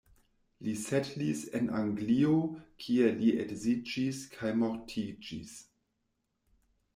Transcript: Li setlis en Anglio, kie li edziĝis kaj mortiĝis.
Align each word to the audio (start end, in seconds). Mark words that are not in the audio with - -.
Li 0.67 0.71
setlis 0.83 1.43
en 1.59 1.67
Anglio, 1.81 2.33
kie 2.85 3.11
li 3.19 3.29
edziĝis 3.45 4.23
kaj 4.39 4.55
mortiĝis. 4.63 5.55